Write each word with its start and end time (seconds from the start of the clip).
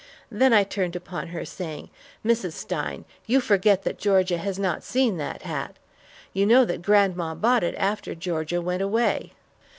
Then 0.31 0.51
I 0.51 0.63
turned 0.63 0.95
upon 0.95 1.27
her 1.27 1.45
saying, 1.45 1.91
"Mrs. 2.25 2.53
Stein, 2.53 3.05
you 3.27 3.39
forget 3.39 3.83
that 3.83 3.99
Georgia 3.99 4.39
has 4.39 4.57
not 4.57 4.81
seen 4.83 5.17
that 5.17 5.43
hat. 5.43 5.75
You 6.33 6.47
know 6.47 6.65
that 6.65 6.81
grandma 6.81 7.35
bought 7.35 7.63
it 7.63 7.75
after 7.77 8.15
Georgia 8.15 8.63
went 8.63 8.81
away." 8.81 9.33